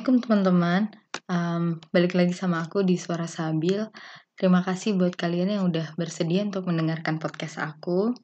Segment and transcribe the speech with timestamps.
[0.00, 0.82] Assalamualaikum teman-teman,
[1.28, 3.84] um, balik lagi sama aku di Suara Sabil.
[4.32, 8.16] Terima kasih buat kalian yang udah bersedia untuk mendengarkan podcast aku.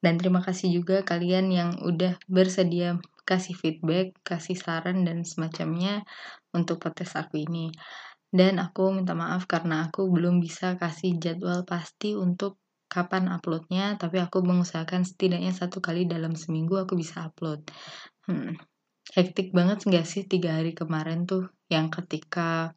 [0.00, 2.96] Dan terima kasih juga kalian yang udah bersedia
[3.28, 6.00] kasih feedback, kasih saran dan semacamnya
[6.56, 7.76] untuk podcast aku ini.
[8.32, 12.56] Dan aku minta maaf karena aku belum bisa kasih jadwal pasti untuk
[12.88, 17.68] kapan uploadnya, tapi aku mengusahakan setidaknya satu kali dalam seminggu aku bisa upload.
[18.24, 18.56] Hmm,
[19.16, 22.76] hektik banget nggak sih tiga hari kemarin tuh yang ketika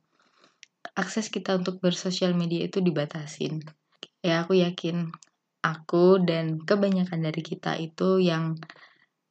[0.96, 3.64] akses kita untuk bersosial media itu dibatasin.
[4.22, 5.10] Ya aku yakin
[5.62, 8.58] aku dan kebanyakan dari kita itu yang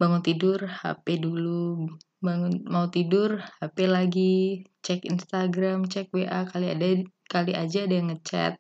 [0.01, 1.91] bangun tidur HP dulu,
[2.25, 6.87] bangun mau tidur HP lagi, cek Instagram, cek WA kali ada
[7.29, 8.57] kali aja ada yang ngechat.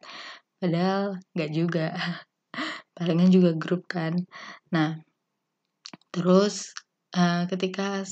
[0.60, 1.86] Padahal nggak juga.
[2.96, 4.12] Palingan juga grup kan.
[4.74, 5.00] Nah,
[6.12, 6.76] terus
[7.14, 8.04] uh, ketika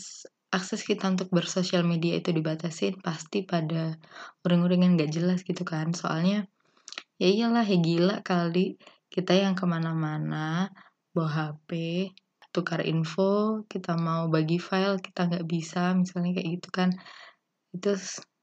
[0.48, 4.00] akses kita untuk bersosial media itu dibatasin pasti pada
[4.42, 5.92] uring-uringan gak jelas gitu kan.
[5.92, 6.48] Soalnya
[7.20, 8.80] ya iyalah ya gila kali.
[9.08, 10.68] Kita yang ke mana-mana
[11.16, 11.70] bawa HP
[12.48, 16.90] tukar info kita mau bagi file kita nggak bisa misalnya kayak gitu kan.
[17.72, 17.96] Itu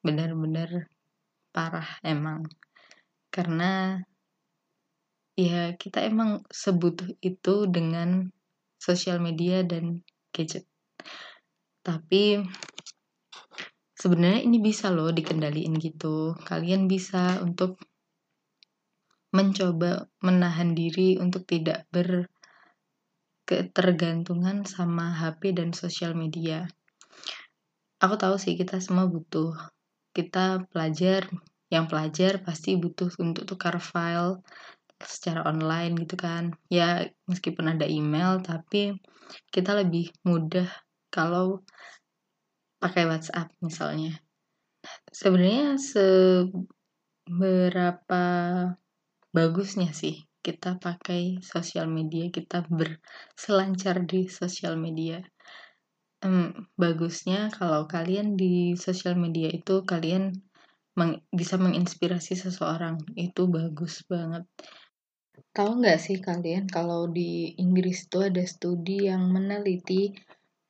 [0.05, 0.89] benar-benar
[1.49, 2.45] parah emang.
[3.33, 3.99] Karena
[5.35, 8.31] ya kita emang sebutuh itu dengan
[8.79, 10.67] sosial media dan gadget.
[11.79, 12.43] Tapi
[13.95, 16.35] sebenarnya ini bisa loh dikendaliin gitu.
[16.43, 17.79] Kalian bisa untuk
[19.31, 21.87] mencoba menahan diri untuk tidak
[23.47, 26.67] berketergantungan sama HP dan sosial media.
[28.03, 29.55] Aku tahu sih kita semua butuh.
[30.15, 31.27] Kita pelajar,
[31.67, 34.39] yang pelajar pasti butuh untuk tukar file
[35.01, 36.55] secara online gitu kan.
[36.71, 38.95] Ya meskipun ada email tapi
[39.51, 40.69] kita lebih mudah
[41.11, 41.63] kalau
[42.79, 44.19] pakai WhatsApp misalnya.
[45.09, 45.81] Sebenarnya
[47.25, 48.23] seberapa
[49.33, 55.17] bagusnya sih kita pakai sosial media kita berselancar di sosial media?
[56.21, 60.33] Um, bagusnya kalau kalian di sosial media itu kalian
[60.95, 64.47] meng, bisa menginspirasi seseorang itu bagus banget
[65.55, 70.11] Tahu nggak sih kalian kalau di Inggris itu ada studi yang meneliti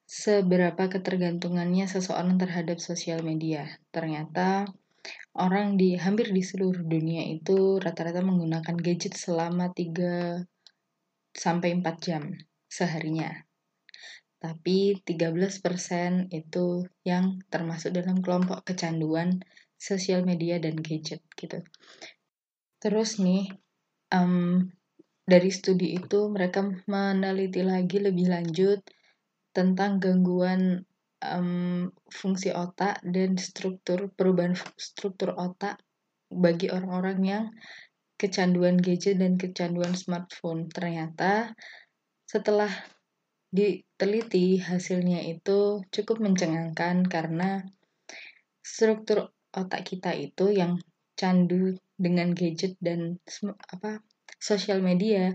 [0.05, 3.65] seberapa ketergantungannya seseorang terhadap sosial media.
[3.89, 4.69] Ternyata
[5.33, 10.45] orang di hampir di seluruh dunia itu rata-rata menggunakan gadget selama 3
[11.33, 12.23] sampai 4 jam
[12.69, 13.33] seharinya.
[14.37, 19.41] Tapi 13% itu yang termasuk dalam kelompok kecanduan
[19.73, 21.65] sosial media dan gadget gitu.
[22.77, 23.49] Terus nih,
[24.13, 24.65] um,
[25.25, 28.85] dari studi itu mereka meneliti lagi lebih lanjut
[29.55, 30.85] tentang gangguan
[31.23, 35.81] um, fungsi otak dan struktur perubahan struktur otak
[36.29, 37.45] bagi orang-orang yang
[38.15, 40.67] kecanduan gadget dan kecanduan smartphone.
[40.71, 41.55] Ternyata
[42.27, 42.71] setelah
[43.55, 47.63] diteliti hasilnya itu cukup mencengangkan karena
[48.59, 50.75] struktur otak kita itu yang
[51.15, 53.19] candu dengan gadget dan
[53.71, 54.03] apa
[54.39, 55.31] sosial media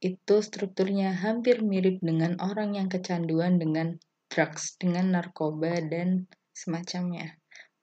[0.00, 4.00] itu strukturnya hampir mirip dengan orang yang kecanduan dengan
[4.32, 6.24] drugs, dengan narkoba dan
[6.56, 7.36] semacamnya.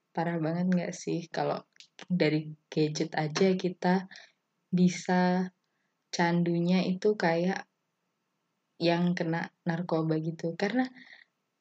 [0.09, 1.61] Parah banget nggak sih kalau
[2.09, 4.09] dari gadget aja kita
[4.73, 5.53] bisa
[6.09, 7.69] candunya itu kayak
[8.81, 10.57] yang kena narkoba gitu.
[10.57, 10.89] Karena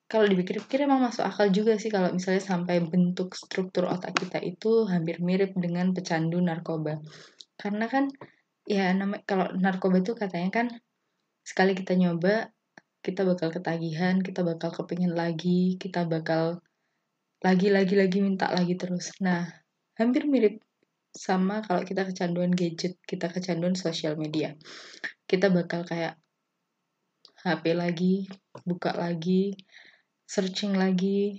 [0.06, 4.86] kalau dipikir-pikir emang masuk akal juga sih kalau misalnya sampai bentuk struktur otak kita itu
[4.86, 7.02] hampir mirip dengan pecandu narkoba.
[7.58, 8.06] Karena kan
[8.66, 10.66] ya nama kalau narkoba itu katanya kan
[11.42, 12.54] sekali kita nyoba
[13.02, 16.58] kita bakal ketagihan, kita bakal kepingin lagi, kita bakal
[17.38, 19.14] lagi-lagi lagi minta lagi terus.
[19.22, 19.46] Nah,
[19.94, 20.58] hampir mirip
[21.14, 24.58] sama kalau kita kecanduan gadget, kita kecanduan sosial media.
[25.22, 26.18] Kita bakal kayak
[27.46, 28.26] HP lagi,
[28.66, 29.54] buka lagi,
[30.26, 31.38] searching lagi,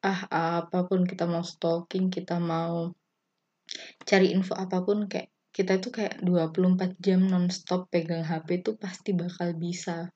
[0.00, 2.90] ah apa pun kita mau stalking, kita mau
[4.08, 9.16] cari info apa pun kayak kita tuh kayak 24 jam nonstop pegang HP tuh pasti
[9.16, 10.12] bakal bisa.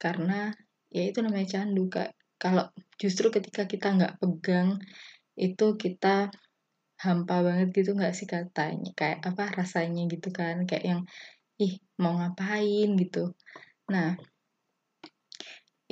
[0.00, 0.48] Karena
[0.88, 2.16] ya itu namanya candu kak.
[2.40, 4.80] Kalau justru ketika kita nggak pegang
[5.36, 6.32] itu kita
[7.04, 10.64] hampa banget gitu nggak sih katanya kayak apa rasanya gitu kan?
[10.64, 11.00] Kayak yang
[11.60, 12.88] ih mau ngapain?
[12.96, 13.36] gitu.
[13.92, 14.16] Nah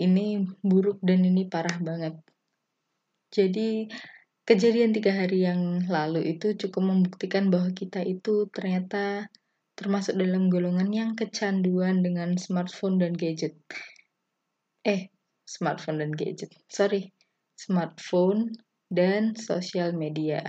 [0.00, 2.16] ini buruk dan ini parah banget
[3.30, 3.86] jadi
[4.50, 9.30] Kejadian tiga hari yang lalu itu cukup membuktikan bahwa kita itu ternyata
[9.78, 13.54] termasuk dalam golongan yang kecanduan dengan smartphone dan gadget.
[14.82, 15.06] Eh,
[15.46, 16.50] smartphone dan gadget.
[16.66, 17.14] Sorry,
[17.54, 18.50] smartphone
[18.90, 20.42] dan sosial media.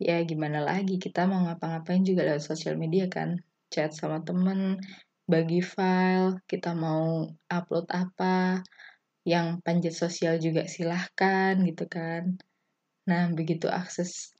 [0.00, 3.36] Ya gimana lagi, kita mau ngapa-ngapain juga lewat sosial media kan.
[3.68, 4.80] Chat sama temen,
[5.32, 8.60] bagi file, kita mau upload apa,
[9.24, 12.36] yang panjat sosial juga silahkan gitu kan.
[13.08, 14.36] Nah, begitu akses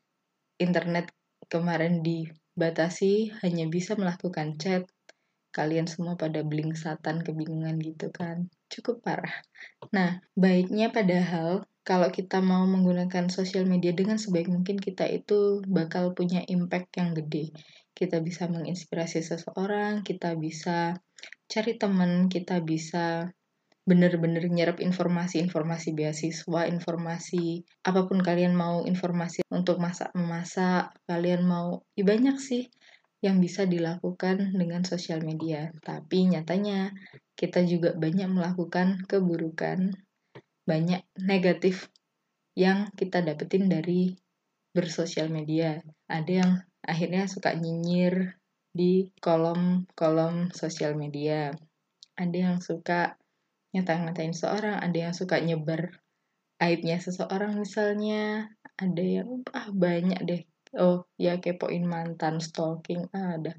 [0.60, 1.08] internet
[1.48, 4.84] kemarin dibatasi, hanya bisa melakukan chat,
[5.56, 8.52] kalian semua pada blingsatan, kebingungan gitu kan.
[8.68, 9.40] Cukup parah.
[9.96, 16.14] Nah, baiknya padahal kalau kita mau menggunakan sosial media dengan sebaik mungkin kita itu bakal
[16.14, 17.50] punya impact yang gede
[17.92, 20.96] kita bisa menginspirasi seseorang, kita bisa
[21.46, 23.30] cari teman, kita bisa
[23.82, 31.82] benar-benar nyerap informasi-informasi beasiswa, informasi apa pun kalian mau informasi untuk masak memasak, kalian mau
[31.98, 32.70] ya banyak sih
[33.22, 35.74] yang bisa dilakukan dengan sosial media.
[35.82, 36.94] Tapi nyatanya
[37.34, 39.94] kita juga banyak melakukan keburukan,
[40.62, 41.90] banyak negatif
[42.54, 44.12] yang kita dapetin dari
[44.72, 45.80] bersosial media.
[46.08, 46.52] Ada yang
[46.84, 48.36] akhirnya suka nyinyir
[48.72, 51.52] di kolom-kolom sosial media.
[52.16, 53.16] Ada yang suka
[53.72, 56.00] nyata-ngatain seorang, ada yang suka nyebar
[56.60, 60.42] aibnya seseorang misalnya, ada yang ah banyak deh.
[60.72, 63.52] Oh, ya kepoin mantan, stalking, ah, ada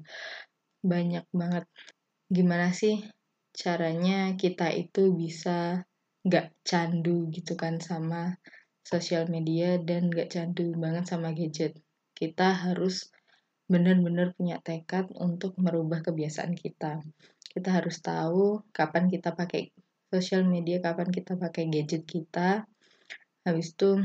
[0.82, 1.66] banyak banget.
[2.26, 3.06] Gimana sih
[3.54, 5.86] caranya kita itu bisa
[6.24, 8.40] gak candu gitu kan sama
[8.84, 11.76] sosial media dan gak candu banget sama gadget
[12.14, 13.10] kita harus
[13.66, 17.00] benar-benar punya tekad untuk merubah kebiasaan kita.
[17.48, 19.72] Kita harus tahu kapan kita pakai
[20.12, 22.68] sosial media, kapan kita pakai gadget kita.
[23.42, 23.98] Habis itu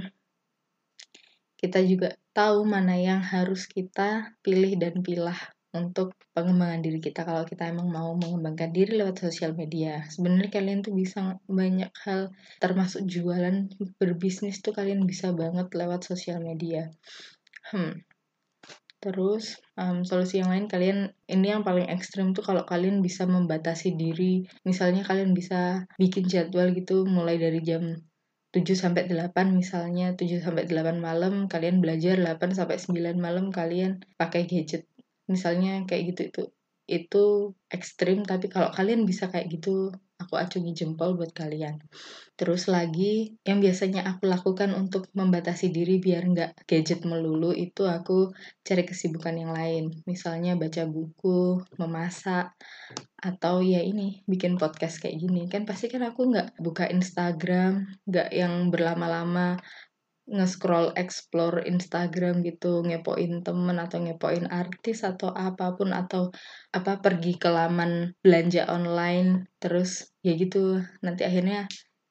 [1.59, 5.37] kita juga tahu mana yang harus kita pilih dan pilah
[5.69, 10.01] untuk pengembangan diri kita kalau kita emang mau mengembangkan diri lewat sosial media.
[10.09, 13.69] Sebenarnya kalian tuh bisa banyak hal termasuk jualan
[14.01, 16.89] berbisnis tuh kalian bisa banget lewat sosial media.
[17.69, 18.01] Hmm.
[18.99, 23.95] Terus um, solusi yang lain kalian ini yang paling ekstrim tuh kalau kalian bisa membatasi
[23.95, 24.43] diri.
[24.67, 27.95] Misalnya kalian bisa bikin jadwal gitu mulai dari jam
[28.49, 34.01] 7 sampai 8 misalnya 7 sampai 8 malam kalian belajar 8 sampai 9 malam kalian
[34.17, 34.89] pakai gadget.
[35.31, 36.41] Misalnya kayak gitu itu
[36.89, 41.79] itu ekstrim tapi kalau kalian bisa kayak gitu aku acungi jempol buat kalian.
[42.35, 48.35] Terus lagi yang biasanya aku lakukan untuk membatasi diri biar nggak gadget melulu itu aku
[48.65, 49.95] cari kesibukan yang lain.
[50.03, 52.51] Misalnya baca buku, memasak,
[53.19, 55.47] atau ya ini bikin podcast kayak gini.
[55.47, 59.55] Kan pasti kan aku nggak buka Instagram, nggak yang berlama-lama
[60.29, 66.29] nge-scroll explore Instagram gitu, ngepoin temen atau ngepoin artis atau apa pun atau
[66.69, 71.65] apa pergi ke laman belanja online terus ya gitu nanti akhirnya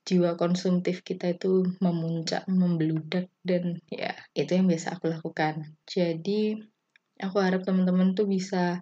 [0.09, 5.77] jiwa konsumtif kita itu memuncak, membeludak dan ya itu yang biasa aku lakukan.
[5.85, 6.57] Jadi
[7.21, 8.81] aku harap teman-teman tuh bisa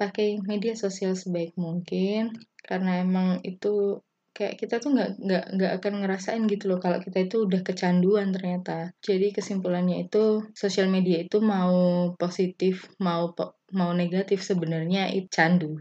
[0.00, 2.32] pakai media sosial sebaik mungkin
[2.64, 4.00] karena emang itu
[4.32, 8.32] kayak kita tuh nggak nggak nggak akan ngerasain gitu loh kalau kita itu udah kecanduan
[8.32, 8.96] ternyata.
[9.04, 13.32] Jadi kesimpulannya itu sosial media itu mau positif mau
[13.76, 15.80] mau negatif sebenarnya itu candu.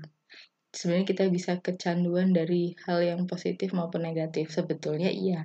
[0.72, 4.52] Sebenarnya kita bisa kecanduan dari hal yang positif maupun negatif.
[4.52, 5.44] Sebetulnya iya.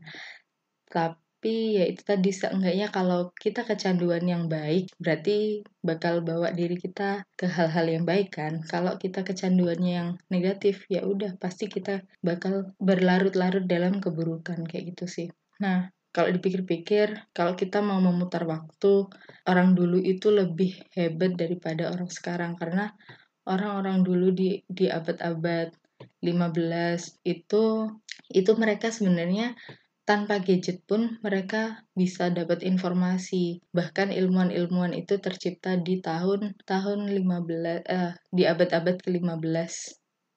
[0.87, 6.81] Tapi tapi ya itu tadi seenggaknya kalau kita kecanduan yang baik berarti bakal bawa diri
[6.81, 8.65] kita ke hal-hal yang baik kan?
[8.65, 15.05] Kalau kita kecanduannya yang negatif ya udah pasti kita bakal berlarut-larut dalam keburukan kayak gitu
[15.07, 15.29] sih.
[15.61, 19.05] Nah kalau dipikir-pikir, kalau kita mau memutar waktu,
[19.45, 22.57] orang dulu itu lebih hebat daripada orang sekarang.
[22.57, 22.89] Karena
[23.45, 25.71] orang-orang dulu di di abad-abad
[26.25, 27.93] 15 itu
[28.35, 29.55] itu mereka sebenarnya
[30.07, 33.59] tanpa gadget pun mereka bisa dapat informasi.
[33.75, 39.75] Bahkan ilmuwan-ilmuwan itu tercipta di tahun tahun 15 eh, di abad-abad ke-15.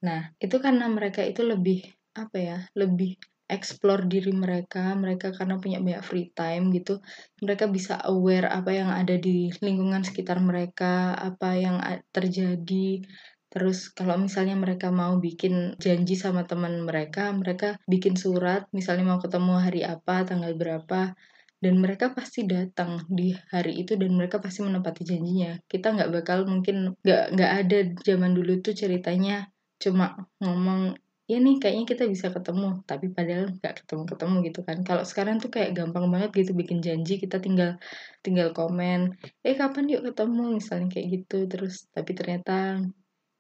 [0.04, 1.86] Nah, itu karena mereka itu lebih
[2.18, 2.60] apa ya?
[2.74, 7.02] Lebih explore diri mereka, mereka karena punya banyak free time gitu,
[7.42, 11.82] mereka bisa aware apa yang ada di lingkungan sekitar mereka, apa yang
[12.14, 13.02] terjadi,
[13.50, 19.20] Terus kalau misalnya mereka mau bikin janji sama teman mereka, mereka bikin surat, misalnya mau
[19.20, 21.18] ketemu hari apa, tanggal berapa,
[21.60, 25.60] dan mereka pasti datang di hari itu dan mereka pasti menepati janjinya.
[25.68, 30.96] Kita nggak bakal mungkin nggak nggak ada zaman dulu tuh ceritanya cuma ngomong
[31.30, 34.78] ya nih kayaknya kita bisa ketemu tapi padahal nggak ketemu ketemu gitu kan.
[34.88, 37.76] Kalau sekarang tuh kayak gampang banget gitu bikin janji kita tinggal
[38.24, 40.44] tinggal komen eh kapan yuk ketemu?
[40.58, 41.92] misalnya kayak gitu terus.
[41.92, 42.80] Tapi ternyata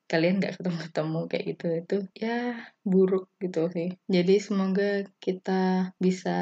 [0.09, 6.37] kalian nggak ketemu-ketemu kayak gitu itu ya buruk gitu sih jadi semoga kita bisa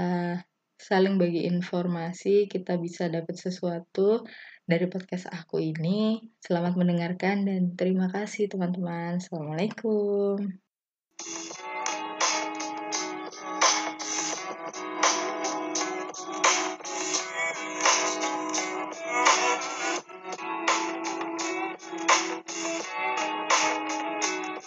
[0.77, 4.23] saling bagi informasi, kita bisa dapat sesuatu
[4.69, 6.21] dari podcast aku ini.
[6.37, 9.17] Selamat mendengarkan dan terima kasih teman-teman.
[9.17, 10.66] Assalamualaikum.